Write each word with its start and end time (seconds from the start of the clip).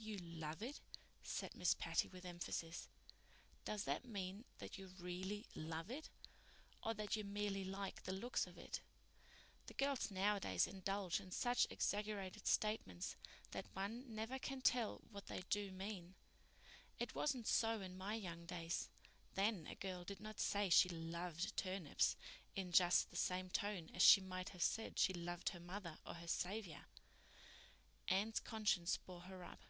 "You 0.00 0.16
love 0.16 0.62
it," 0.62 0.80
said 1.22 1.54
Miss 1.54 1.74
Patty 1.74 2.08
with 2.08 2.24
emphasis. 2.24 2.88
"Does 3.66 3.84
that 3.84 4.06
mean 4.06 4.46
that 4.56 4.78
you 4.78 4.86
really 4.98 5.44
love 5.54 5.90
it? 5.90 6.08
Or 6.82 6.94
that 6.94 7.14
you 7.14 7.24
merely 7.24 7.62
like 7.62 8.04
the 8.04 8.12
looks 8.14 8.46
of 8.46 8.56
it? 8.56 8.80
The 9.66 9.74
girls 9.74 10.10
nowadays 10.10 10.66
indulge 10.66 11.20
in 11.20 11.30
such 11.30 11.66
exaggerated 11.68 12.46
statements 12.46 13.16
that 13.50 13.66
one 13.74 14.14
never 14.14 14.38
can 14.38 14.62
tell 14.62 15.02
what 15.10 15.26
they 15.26 15.42
do 15.50 15.72
mean. 15.72 16.14
It 16.98 17.14
wasn't 17.14 17.46
so 17.46 17.82
in 17.82 17.98
my 17.98 18.14
young 18.14 18.46
days. 18.46 18.88
Then 19.34 19.66
a 19.66 19.74
girl 19.74 20.04
did 20.04 20.20
not 20.20 20.40
say 20.40 20.70
she 20.70 20.88
loved 20.88 21.54
turnips, 21.54 22.16
in 22.56 22.72
just 22.72 23.10
the 23.10 23.16
same 23.16 23.50
tone 23.50 23.90
as 23.92 24.00
she 24.00 24.22
might 24.22 24.50
have 24.50 24.62
said 24.62 24.98
she 24.98 25.12
loved 25.12 25.50
her 25.50 25.60
mother 25.60 25.98
or 26.06 26.14
her 26.14 26.28
Savior." 26.28 26.86
Anne's 28.06 28.40
conscience 28.40 28.96
bore 28.96 29.22
her 29.22 29.44
up. 29.44 29.60